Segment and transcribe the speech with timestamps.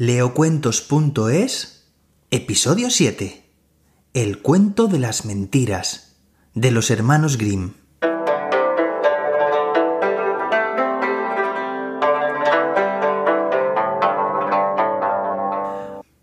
[0.00, 1.90] Leocuentos.es,
[2.30, 3.50] episodio 7.
[4.14, 6.20] El cuento de las mentiras,
[6.54, 7.72] de los hermanos Grimm.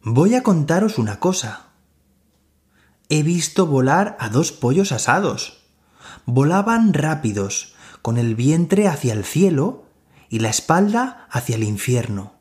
[0.04, 1.74] Voy a contaros una cosa.
[3.10, 5.66] He visto volar a dos pollos asados.
[6.26, 9.84] Volaban rápidos, con el vientre hacia el cielo
[10.30, 12.35] y la espalda hacia el infierno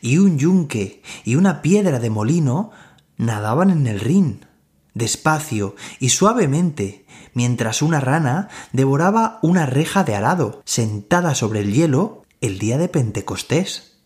[0.00, 2.70] y un yunque y una piedra de molino
[3.16, 4.46] nadaban en el Rin,
[4.94, 12.24] despacio y suavemente, mientras una rana devoraba una reja de arado, sentada sobre el hielo
[12.40, 13.98] el día de Pentecostés.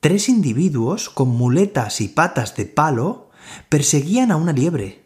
[0.00, 3.30] Tres individuos con muletas y patas de palo
[3.68, 5.04] perseguían a una liebre.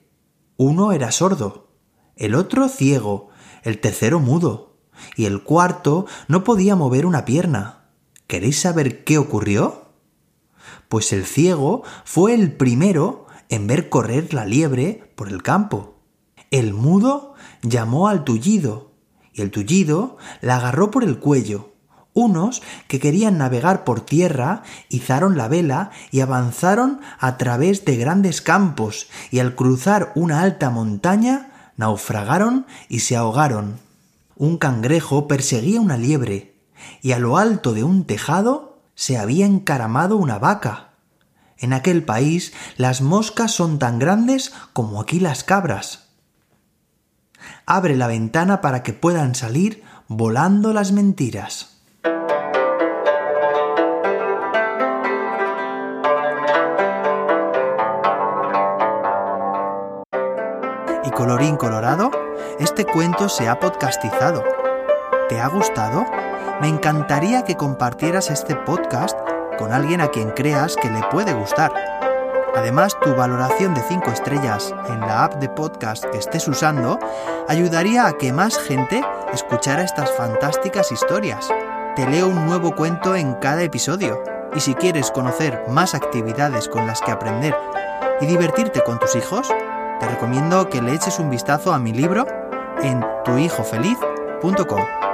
[0.56, 1.68] Uno era sordo,
[2.16, 3.28] el otro ciego,
[3.62, 4.78] el tercero mudo,
[5.14, 7.85] y el cuarto no podía mover una pierna.
[8.26, 9.86] ¿Queréis saber qué ocurrió?
[10.88, 16.00] Pues el ciego fue el primero en ver correr la liebre por el campo.
[16.50, 18.92] El mudo llamó al tullido,
[19.32, 21.72] y el tullido la agarró por el cuello.
[22.14, 28.40] Unos que querían navegar por tierra izaron la vela y avanzaron a través de grandes
[28.40, 33.78] campos, y al cruzar una alta montaña naufragaron y se ahogaron.
[34.34, 36.55] Un cangrejo perseguía una liebre,
[37.02, 40.90] y a lo alto de un tejado se había encaramado una vaca.
[41.58, 46.08] En aquel país las moscas son tan grandes como aquí las cabras.
[47.64, 51.76] Abre la ventana para que puedan salir volando las mentiras.
[61.04, 62.10] Y colorín colorado,
[62.58, 64.44] este cuento se ha podcastizado.
[65.28, 66.04] ¿Te ha gustado?
[66.60, 69.18] Me encantaría que compartieras este podcast
[69.58, 71.70] con alguien a quien creas que le puede gustar.
[72.56, 76.98] Además, tu valoración de 5 estrellas en la app de podcast que estés usando
[77.46, 79.02] ayudaría a que más gente
[79.34, 81.46] escuchara estas fantásticas historias.
[81.94, 84.22] Te leo un nuevo cuento en cada episodio.
[84.54, 87.54] Y si quieres conocer más actividades con las que aprender
[88.22, 89.52] y divertirte con tus hijos,
[90.00, 92.24] te recomiendo que le eches un vistazo a mi libro
[92.82, 95.05] en tuhijofeliz.com.